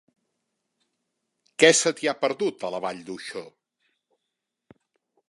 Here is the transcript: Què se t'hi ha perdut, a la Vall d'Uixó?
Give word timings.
Què 1.63 1.69
se 1.79 1.93
t'hi 1.99 2.09
ha 2.13 2.17
perdut, 2.23 2.65
a 2.71 2.71
la 2.77 2.81
Vall 2.87 3.05
d'Uixó? 3.11 3.45